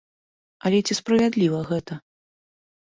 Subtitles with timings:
[0.69, 2.03] Але ці справядліва гэта?